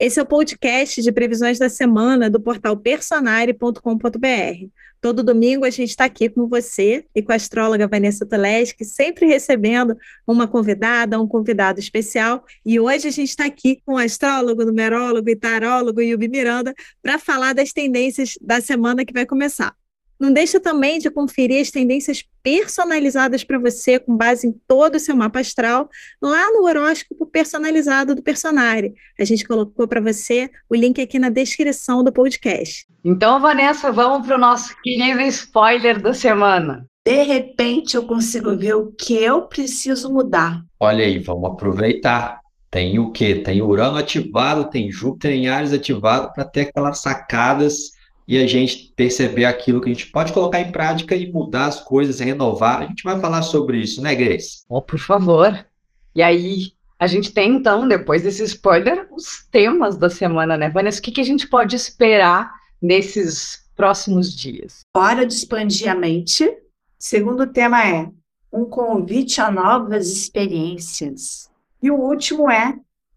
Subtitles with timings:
[0.00, 4.68] Esse é o podcast de previsões da semana do portal personare.com.br.
[5.00, 9.26] Todo domingo a gente está aqui com você e com a astróloga Vanessa Toleski, sempre
[9.26, 12.44] recebendo uma convidada, um convidado especial.
[12.64, 16.72] E hoje a gente está aqui com o astrólogo, numerólogo e tarólogo Yubi Miranda
[17.02, 19.74] para falar das tendências da semana que vai começar.
[20.18, 25.00] Não deixa também de conferir as tendências personalizadas para você, com base em todo o
[25.00, 25.88] seu mapa astral,
[26.20, 28.94] lá no horóscopo personalizado do Personare.
[29.18, 32.86] A gente colocou para você o link aqui na descrição do podcast.
[33.04, 36.84] Então, Vanessa, vamos para o nosso querido spoiler da semana.
[37.06, 40.62] De repente eu consigo ver o que eu preciso mudar.
[40.80, 42.40] Olha aí, vamos aproveitar.
[42.70, 43.36] Tem o quê?
[43.36, 47.92] Tem Urano ativado, tem Júpiter em Ares ativado para ter aquelas sacadas
[48.28, 51.80] e a gente perceber aquilo que a gente pode colocar em prática e mudar as
[51.80, 52.82] coisas, renovar.
[52.82, 54.64] A gente vai falar sobre isso, né, Grace?
[54.68, 55.66] Oh, por favor.
[56.14, 61.00] E aí, a gente tem então, depois desse spoiler, os temas da semana, né, Vanessa?
[61.00, 62.52] O que, que a gente pode esperar
[62.82, 64.80] nesses próximos dias?
[64.94, 66.54] Hora de expandir a mente.
[66.98, 68.10] Segundo tema é
[68.52, 71.48] um convite a novas experiências.
[71.82, 72.74] E o último é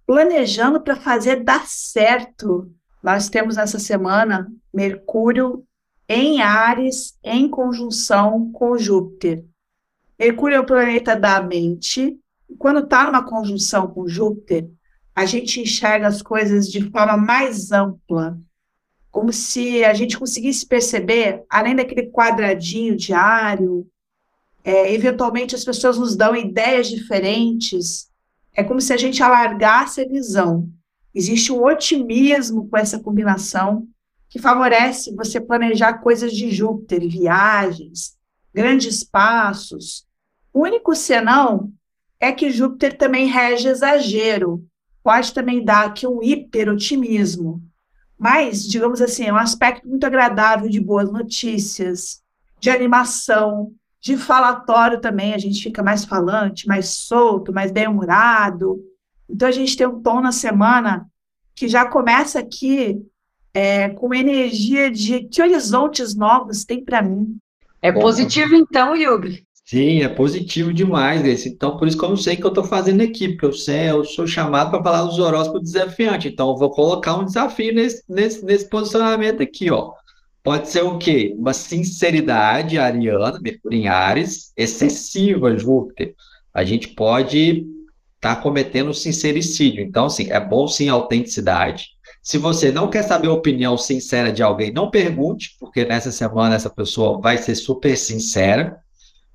[0.07, 2.71] planejando para fazer dar certo.
[3.01, 5.65] Nós temos nessa semana Mercúrio
[6.07, 9.43] em Ares, em conjunção com Júpiter.
[10.19, 12.19] Mercúrio é o planeta da mente.
[12.59, 14.69] Quando está numa conjunção com Júpiter,
[15.15, 18.37] a gente enxerga as coisas de forma mais ampla,
[19.09, 23.87] como se a gente conseguisse perceber, além daquele quadradinho diário,
[24.63, 28.09] é, eventualmente as pessoas nos dão ideias diferentes,
[28.53, 30.69] é como se a gente alargasse a visão.
[31.13, 33.87] Existe um otimismo com essa combinação
[34.29, 38.17] que favorece você planejar coisas de Júpiter, viagens,
[38.53, 40.05] grandes passos.
[40.53, 41.71] O único senão
[42.19, 44.65] é que Júpiter também rege exagero,
[45.03, 47.61] pode também dar aqui um hiperotimismo.
[48.17, 52.21] Mas, digamos assim, é um aspecto muito agradável de boas notícias,
[52.59, 58.79] de animação, de falatório também, a gente fica mais falante, mais solto, mais bem-humorado.
[59.31, 61.07] Então, a gente tem um tom na semana
[61.55, 63.01] que já começa aqui
[63.53, 67.37] é, com energia de que horizontes novos tem para mim.
[67.81, 69.45] É positivo então, Yubi?
[69.65, 71.49] Sim, é positivo demais esse.
[71.49, 73.53] Então, por isso que eu não sei o que eu estou fazendo aqui, porque eu,
[73.53, 76.31] sei, eu sou chamado para falar dos horóscopos desafiantes.
[76.31, 79.93] Então, eu vou colocar um desafio nesse, nesse, nesse posicionamento aqui, ó.
[80.43, 81.35] Pode ser o quê?
[81.37, 86.15] Uma sinceridade ariana, Mercúrio em Ares, excessiva, Júpiter.
[86.53, 87.65] A gente pode
[88.21, 89.83] estar tá cometendo sincericídio.
[89.83, 94.31] Então, assim, é bom sim a autenticidade se você não quer saber a opinião sincera
[94.31, 98.77] de alguém, não pergunte, porque nessa semana essa pessoa vai ser super sincera,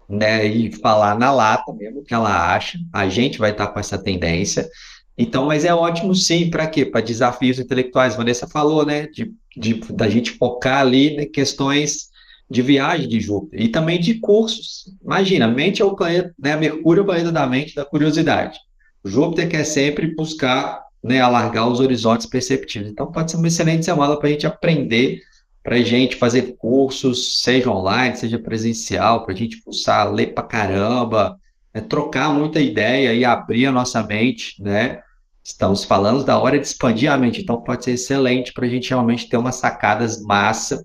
[0.09, 2.79] né, e falar na lata mesmo o que ela acha.
[2.93, 4.69] A gente vai estar com essa tendência.
[5.19, 6.87] Então, mas é ótimo sim, para quê?
[6.87, 8.15] Para desafios intelectuais.
[8.15, 12.11] Vanessa falou, né, de, de, da gente focar ali em questões
[12.49, 14.85] de viagem de Júpiter e também de cursos.
[15.03, 18.61] Imagina, mente é o planeta, né, Mercúrio é o planeta da mente, da curiosidade.
[19.07, 22.89] Júpiter quer sempre buscar né, alargar os horizontes perceptivos.
[22.89, 25.21] Então, pode ser uma excelente semana para a gente aprender,
[25.63, 30.45] para a gente fazer cursos, seja online, seja presencial, para a gente pulsar, ler para
[30.45, 31.39] caramba,
[31.73, 35.01] né, trocar muita ideia e abrir a nossa mente, né?
[35.45, 38.91] Estamos falando da hora de expandir a mente, então pode ser excelente para a gente
[38.91, 40.85] realmente ter umas sacadas massa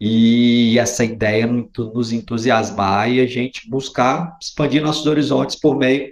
[0.00, 6.08] e essa ideia nos entusiasmar e a gente buscar expandir nossos horizontes por meio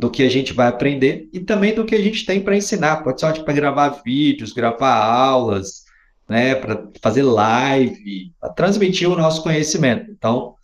[0.00, 3.04] do que a gente vai aprender e também do que a gente tem para ensinar.
[3.04, 5.84] Pode ser para gravar vídeos, gravar aulas,
[6.26, 10.10] né, para fazer live, para transmitir o nosso conhecimento.
[10.10, 10.54] Então,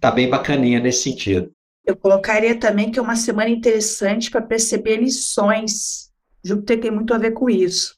[0.00, 1.52] tá bem bacaninha nesse sentido.
[1.84, 6.10] Eu colocaria também que é uma semana interessante para perceber lições.
[6.42, 7.94] Júpiter tem muito a ver com isso.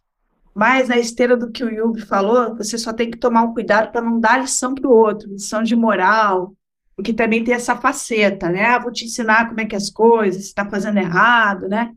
[0.52, 3.92] Mas na esteira do que o Yubi falou, você só tem que tomar um cuidado
[3.92, 6.52] para não dar lição para o outro, lição de moral,
[7.00, 8.66] porque também tem essa faceta, né?
[8.66, 11.94] Ah, vou te ensinar como é que é as coisas, está fazendo errado, né?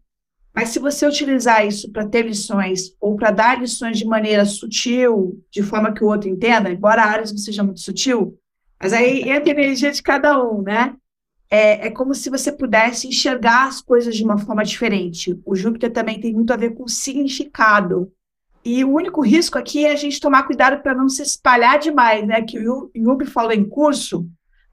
[0.56, 5.44] Mas se você utilizar isso para ter lições ou para dar lições de maneira sutil,
[5.52, 8.40] de forma que o outro entenda, embora a Ares não seja muito sutil,
[8.82, 10.96] mas aí entra a energia de cada um, né?
[11.50, 15.38] É, é como se você pudesse enxergar as coisas de uma forma diferente.
[15.46, 18.10] O Júpiter também tem muito a ver com significado.
[18.64, 22.26] E o único risco aqui é a gente tomar cuidado para não se espalhar demais,
[22.26, 22.42] né?
[22.42, 24.26] Que o Yubi falou em curso,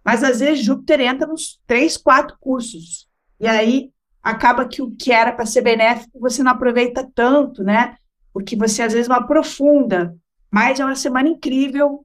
[0.05, 3.09] mas às vezes Júpiter entra nos três, quatro cursos.
[3.39, 3.91] E aí
[4.23, 7.97] acaba que o que era para ser benéfico você não aproveita tanto, né?
[8.33, 10.15] Porque você às vezes não aprofunda.
[10.51, 12.05] Mas é uma semana incrível.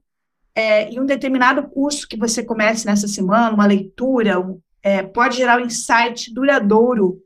[0.54, 4.42] É, e um determinado curso que você comece nessa semana, uma leitura,
[4.82, 7.20] é, pode gerar um insight duradouro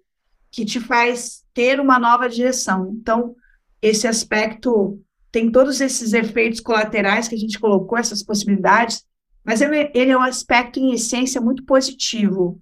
[0.50, 2.90] que te faz ter uma nova direção.
[2.92, 3.36] Então,
[3.80, 5.00] esse aspecto
[5.30, 9.04] tem todos esses efeitos colaterais que a gente colocou, essas possibilidades,
[9.44, 12.60] mas ele, ele é um aspecto, em essência, muito positivo,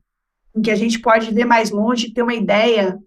[0.55, 2.99] em que a gente pode ver mais longe, ter uma ideia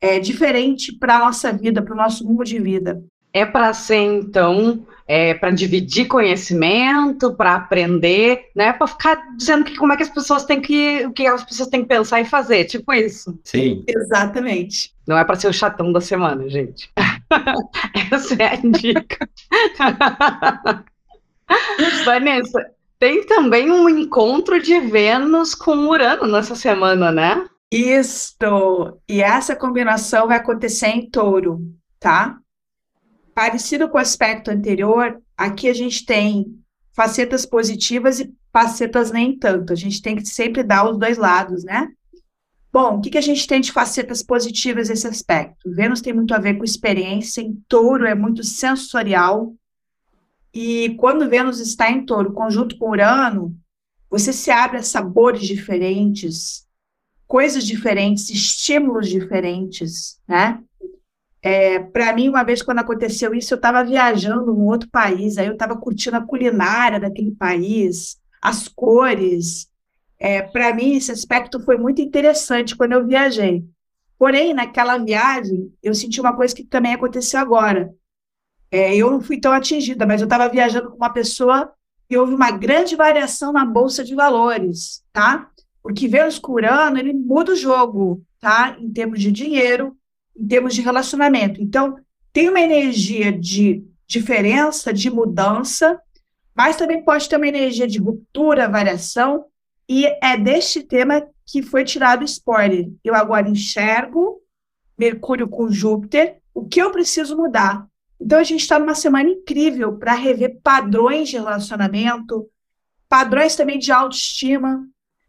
[0.00, 3.02] é, diferente para a nossa vida, para o nosso rumo de vida.
[3.32, 8.72] É para ser, então, é, para dividir conhecimento, para aprender, né?
[8.72, 11.68] Para ficar dizendo que como é que as pessoas têm que, o que as pessoas
[11.68, 13.38] têm que pensar e fazer, tipo isso.
[13.44, 13.84] Sim.
[13.86, 14.94] Exatamente.
[15.06, 16.90] Não é para ser o chatão da semana, gente.
[18.12, 19.28] Essa é a dica.
[22.04, 27.48] Vanessa, tem também um encontro de Vênus com Urano nessa semana, né?
[27.70, 28.98] Isto!
[29.08, 31.60] E essa combinação vai acontecer em touro,
[32.00, 32.38] tá?
[33.34, 36.46] Parecido com o aspecto anterior, aqui a gente tem
[36.92, 39.72] facetas positivas e facetas nem tanto.
[39.72, 41.88] A gente tem que sempre dar os dois lados, né?
[42.72, 45.72] Bom, o que, que a gente tem de facetas positivas nesse aspecto?
[45.72, 49.54] Vênus tem muito a ver com experiência, em touro é muito sensorial.
[50.52, 53.56] E quando Vênus está em touro, conjunto com Urano,
[54.10, 56.66] você se abre a sabores diferentes,
[57.26, 60.62] coisas diferentes, estímulos diferentes, né?
[61.40, 65.46] É, para mim, uma vez quando aconteceu isso, eu estava viajando num outro país, aí
[65.46, 69.68] eu estava curtindo a culinária daquele país, as cores.
[70.18, 73.64] É, para mim, esse aspecto foi muito interessante quando eu viajei.
[74.18, 77.94] Porém, naquela viagem, eu senti uma coisa que também aconteceu agora.
[78.70, 81.72] É, eu não fui tão atingida, mas eu estava viajando com uma pessoa
[82.10, 85.50] e houve uma grande variação na bolsa de valores, tá?
[85.82, 88.76] Porque Vênus com ele muda o jogo, tá?
[88.78, 89.96] Em termos de dinheiro,
[90.36, 91.62] em termos de relacionamento.
[91.62, 91.96] Então,
[92.32, 96.00] tem uma energia de diferença, de mudança,
[96.54, 99.44] mas também pode ter uma energia de ruptura, variação,
[99.88, 102.90] e é deste tema que foi tirado o spoiler.
[103.02, 104.42] Eu agora enxergo
[104.98, 107.86] Mercúrio com Júpiter, o que eu preciso mudar.
[108.20, 112.48] Então, a gente está numa semana incrível para rever padrões de relacionamento,
[113.08, 114.84] padrões também de autoestima,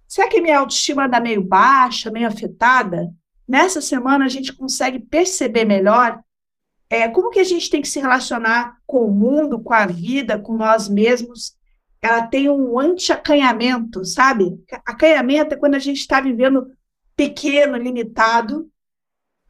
[0.09, 3.13] Será que minha autoestima anda meio baixa, meio afetada?
[3.47, 6.19] Nessa semana a gente consegue perceber melhor
[6.89, 10.39] é, como que a gente tem que se relacionar com o mundo, com a vida,
[10.39, 11.55] com nós mesmos.
[12.01, 14.59] Ela tem um anti-acanhamento, sabe?
[14.83, 16.71] Acanhamento é quando a gente está vivendo
[17.15, 18.67] pequeno, limitado,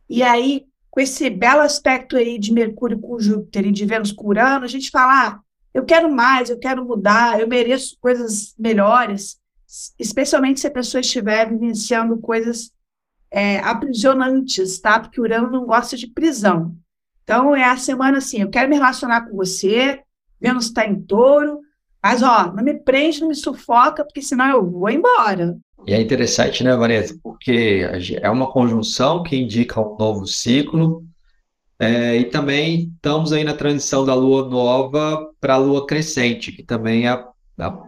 [0.10, 0.66] e aí,
[1.00, 4.68] com esse belo aspecto aí de Mercúrio com Júpiter e de Vênus com Urano, a
[4.68, 5.40] gente fala, ah,
[5.74, 9.40] eu quero mais, eu quero mudar, eu mereço coisas melhores
[9.98, 12.74] especialmente se a pessoa estiver vivenciando coisas
[13.32, 15.00] é, aprisionantes, tá?
[15.00, 16.76] Porque Urano não gosta de prisão.
[17.24, 20.02] Então, é a semana assim, eu quero me relacionar com você,
[20.42, 21.62] Vênus está em touro,
[22.02, 25.58] mas, ó, não me prende, não me sufoca, porque senão eu vou embora.
[25.88, 27.18] E é interessante, né, Vanessa?
[27.24, 27.88] Porque
[28.22, 31.04] é uma conjunção que indica um novo ciclo,
[31.80, 36.62] é, e também estamos aí na transição da lua nova para a lua crescente, que
[36.62, 37.24] também é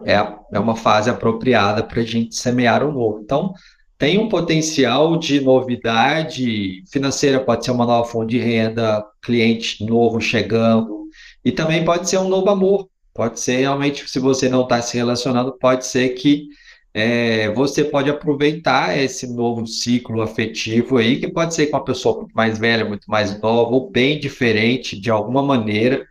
[0.05, 0.15] é,
[0.53, 3.21] é uma fase apropriada para a gente semear o novo.
[3.23, 3.53] Então,
[3.97, 10.19] tem um potencial de novidade financeira, pode ser uma nova fonte de renda, cliente novo
[10.19, 11.07] chegando,
[11.45, 12.89] e também pode ser um novo amor.
[13.13, 16.47] Pode ser realmente, se você não está se relacionando, pode ser que
[16.93, 22.19] é, você pode aproveitar esse novo ciclo afetivo aí, que pode ser com uma pessoa
[22.19, 26.05] muito mais velha, muito mais nova, ou bem diferente de alguma maneira,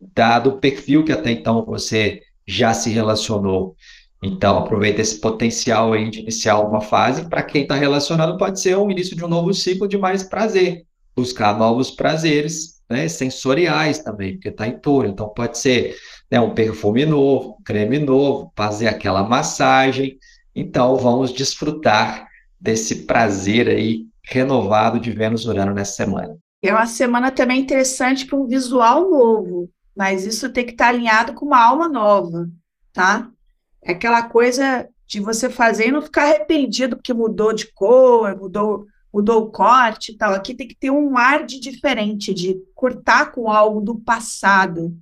[0.00, 3.76] dado o perfil que até então você já se relacionou.
[4.22, 7.28] Então, aproveita esse potencial aí de iniciar uma fase.
[7.28, 10.84] Para quem está relacionado, pode ser o início de um novo ciclo de mais prazer.
[11.14, 15.08] Buscar novos prazeres né, sensoriais também, porque está em touro.
[15.08, 15.96] Então, pode ser
[16.30, 20.18] né, um perfume novo, um creme novo, fazer aquela massagem.
[20.54, 22.26] Então, vamos desfrutar
[22.60, 26.36] desse prazer aí renovado de Vênus Urano nessa semana.
[26.62, 31.32] É uma semana também interessante para um visual novo mas isso tem que estar alinhado
[31.32, 32.46] com uma alma nova,
[32.92, 33.30] tá?
[33.82, 38.84] É aquela coisa de você fazer e não ficar arrependido porque mudou de cor, mudou,
[39.12, 40.34] mudou o corte e tal.
[40.34, 44.94] Aqui tem que ter um ar de diferente, de cortar com algo do passado.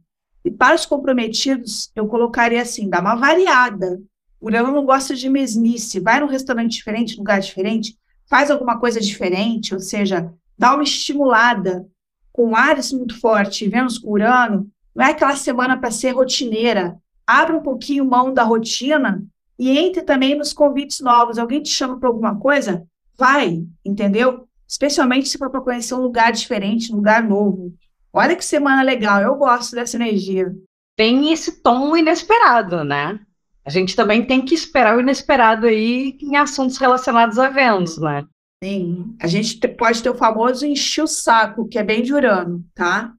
[0.45, 4.01] E para os comprometidos, eu colocaria assim, dá uma variada.
[4.41, 6.01] O Urano não gosta de mesmice.
[6.01, 7.97] Vai num restaurante diferente, lugar diferente,
[8.27, 11.89] faz alguma coisa diferente, ou seja, dá uma estimulada.
[12.31, 16.99] Com Ares muito forte, Vênus com Urano, não é aquela semana para ser rotineira.
[17.27, 19.25] Abre um pouquinho mão da rotina
[19.59, 21.39] e entre também nos convites novos.
[21.39, 22.87] Alguém te chama para alguma coisa?
[23.17, 24.47] Vai, entendeu?
[24.69, 27.73] Especialmente se for para conhecer um lugar diferente, um lugar novo.
[28.15, 30.55] Olha que semana legal, eu gosto dessa energia.
[30.97, 33.19] Tem esse tom inesperado, né?
[33.65, 38.25] A gente também tem que esperar o inesperado aí em assuntos relacionados a Vênus, né?
[38.63, 42.65] Sim, a gente pode ter o famoso encher o saco, que é bem de Urano,
[42.73, 43.13] tá?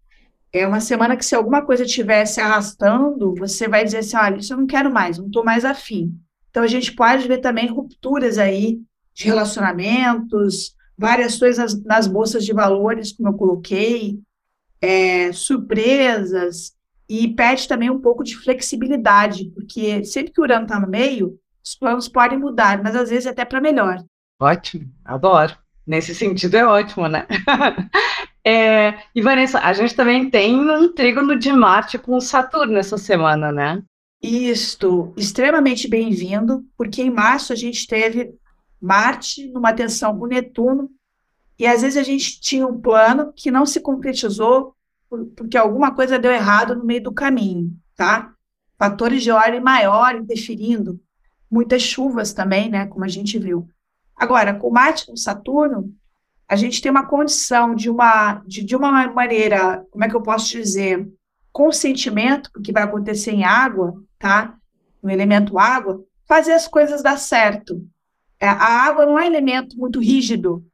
[0.54, 4.54] É uma semana que se alguma coisa estivesse arrastando, você vai dizer assim, olha, isso
[4.54, 6.18] eu não quero mais, não estou mais afim.
[6.50, 8.80] Então, a gente pode ver também rupturas aí
[9.14, 14.22] de relacionamentos, variações nas, nas bolsas de valores, como eu coloquei,
[14.82, 16.76] é, surpresas,
[17.08, 21.38] e pede também um pouco de flexibilidade, porque sempre que o Urano está no meio,
[21.64, 24.04] os planos podem mudar, mas às vezes até para melhor.
[24.40, 25.56] Ótimo, adoro.
[25.86, 27.28] Nesse sentido é ótimo, né?
[28.44, 33.52] é, e Vanessa, a gente também tem um trígono de Marte com Saturno essa semana,
[33.52, 33.84] né?
[34.22, 38.34] Isto, extremamente bem-vindo, porque em março a gente teve
[38.82, 40.90] Marte numa tensão com Netuno,
[41.58, 44.76] e às vezes a gente tinha um plano que não se concretizou
[45.36, 48.34] porque alguma coisa deu errado no meio do caminho, tá?
[48.78, 51.00] Fatores de ordem maior interferindo,
[51.50, 53.70] muitas chuvas também, né, como a gente viu.
[54.16, 55.94] Agora, com Marte com Saturno,
[56.48, 60.22] a gente tem uma condição de uma, de, de uma maneira, como é que eu
[60.22, 61.08] posso dizer,
[61.52, 64.56] consentimento, porque vai acontecer em água, tá?
[65.02, 67.82] No elemento água, fazer as coisas dar certo.
[68.40, 70.66] É, a água não é um elemento muito rígido,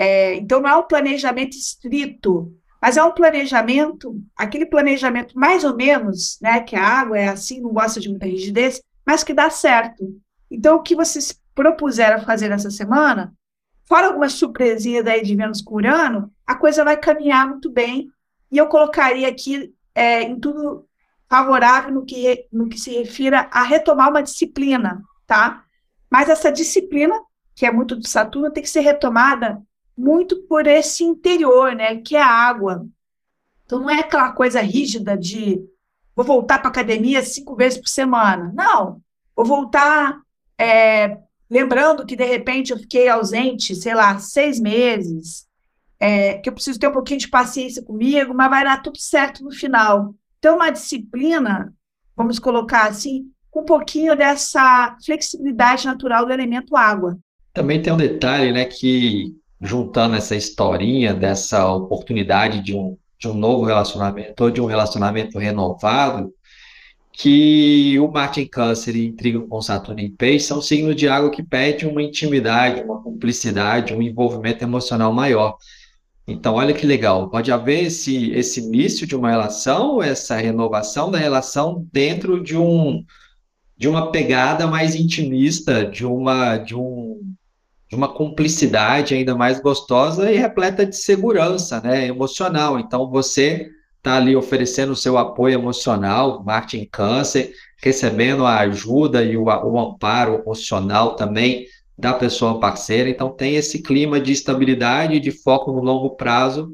[0.00, 5.74] é, então não é um planejamento estrito, mas é um planejamento, aquele planejamento mais ou
[5.74, 9.50] menos, né, que a água é assim, não gosta de muita rigidez, mas que dá
[9.50, 10.04] certo.
[10.48, 13.34] Então, o que vocês propuseram fazer essa semana,
[13.88, 18.08] fora algumas surpresinhas aí de Vênus com Urano, a coisa vai caminhar muito bem.
[18.52, 20.86] E eu colocaria aqui é, em tudo
[21.28, 25.64] favorável no que, no que se refira a retomar uma disciplina, tá?
[26.08, 27.20] Mas essa disciplina,
[27.56, 29.60] que é muito do Saturno, tem que ser retomada
[29.98, 32.86] muito por esse interior, né, que é a água.
[33.66, 35.60] Então não é aquela coisa rígida de
[36.14, 38.52] vou voltar para academia cinco vezes por semana.
[38.54, 39.00] Não,
[39.34, 40.20] vou voltar
[40.56, 41.18] é,
[41.50, 45.46] lembrando que de repente eu fiquei ausente, sei lá, seis meses,
[45.98, 49.42] é, que eu preciso ter um pouquinho de paciência comigo, mas vai dar tudo certo
[49.42, 50.14] no final.
[50.38, 51.74] Então, uma disciplina,
[52.16, 57.18] vamos colocar assim, com um pouquinho dessa flexibilidade natural do elemento água.
[57.52, 63.34] Também tem um detalhe, né, que juntando essa historinha dessa oportunidade de um, de um
[63.34, 66.32] novo relacionamento ou de um relacionamento renovado,
[67.12, 71.30] que o Marte em Câncer e intriga com Saturno em Peixe são signos de água
[71.30, 75.56] que pedem uma intimidade, uma cumplicidade, um envolvimento emocional maior.
[76.28, 81.18] Então, olha que legal, pode haver esse, esse início de uma relação, essa renovação da
[81.18, 83.04] relação dentro de um
[83.76, 87.34] de uma pegada mais intimista, de uma de um
[87.88, 92.78] de uma cumplicidade ainda mais gostosa e repleta de segurança, né, emocional.
[92.78, 97.52] Então você está ali oferecendo o seu apoio emocional, Martin Câncer,
[97.82, 101.66] recebendo a ajuda e o, o amparo emocional também
[101.96, 103.08] da pessoa parceira.
[103.08, 106.70] Então tem esse clima de estabilidade e de foco no longo prazo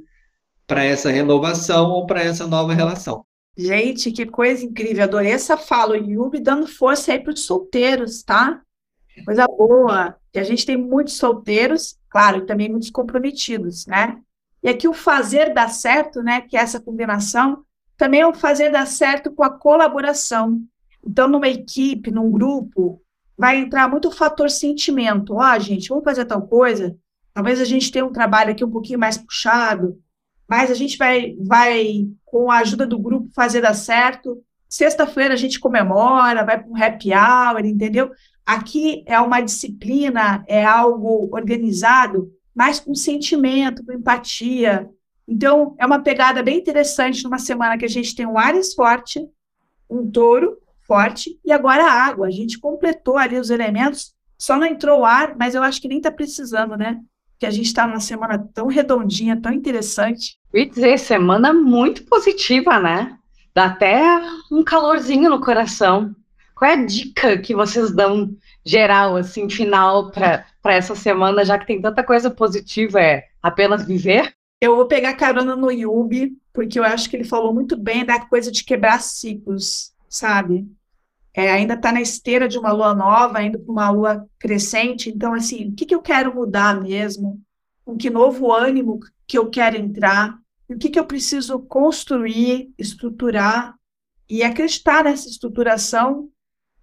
[0.66, 3.24] para essa renovação ou para essa nova relação.
[3.56, 5.04] Gente, que coisa incrível.
[5.04, 8.60] Adorei essa fala, Yubi, dando força aí para os solteiros, tá?
[9.24, 10.16] Coisa boa.
[10.32, 14.18] E a gente tem muitos solteiros, claro, e também muitos comprometidos, né?
[14.62, 16.40] E aqui o fazer dar certo, né?
[16.40, 17.64] Que é essa combinação,
[17.96, 20.62] também é o fazer dar certo com a colaboração.
[21.06, 23.00] Então, numa equipe, num grupo,
[23.36, 25.34] vai entrar muito o fator sentimento.
[25.34, 26.96] Ó, oh, gente, vamos fazer tal coisa.
[27.32, 30.00] Talvez a gente tenha um trabalho aqui um pouquinho mais puxado,
[30.48, 34.42] mas a gente vai, vai com a ajuda do grupo, fazer dar certo.
[34.68, 38.10] Sexta-feira a gente comemora, vai para um happy hour, entendeu?
[38.46, 44.88] Aqui é uma disciplina, é algo organizado, mas com sentimento, com empatia.
[45.26, 49.26] Então, é uma pegada bem interessante numa semana que a gente tem um Ares forte,
[49.88, 52.26] um touro forte e agora a água.
[52.26, 55.88] A gente completou ali os elementos, só não entrou o ar, mas eu acho que
[55.88, 57.00] nem está precisando, né?
[57.38, 60.38] Que a gente está numa semana tão redondinha, tão interessante.
[60.52, 63.16] E dizer, semana muito positiva, né?
[63.54, 64.02] Dá até
[64.52, 66.14] um calorzinho no coração.
[66.54, 71.66] Qual é a dica que vocês dão geral, assim, final para essa semana, já que
[71.66, 73.00] tem tanta coisa positiva?
[73.00, 74.34] É apenas viver?
[74.60, 78.20] Eu vou pegar carona no Yubi, porque eu acho que ele falou muito bem da
[78.20, 80.66] coisa de quebrar ciclos, sabe?
[81.34, 85.10] É, ainda está na esteira de uma lua nova, indo para uma lua crescente.
[85.10, 87.40] Então, assim, o que, que eu quero mudar mesmo?
[87.84, 90.38] Com que novo ânimo que eu quero entrar?
[90.68, 93.74] o que, que eu preciso construir, estruturar
[94.28, 96.30] e acreditar nessa estruturação